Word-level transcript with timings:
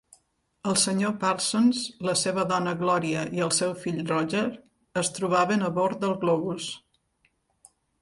El 0.69 0.77
senyor 0.83 1.11
Parsons, 1.23 1.81
la 2.09 2.15
seva 2.23 2.47
dona 2.53 2.73
Gloria 2.81 3.27
i 3.41 3.45
el 3.49 3.55
seu 3.59 3.77
fill 3.85 4.03
Roger 4.11 4.43
es 5.05 5.15
trobaven 5.21 5.71
a 5.71 5.75
bord 5.81 6.05
del 6.07 6.21
globus. 6.27 6.75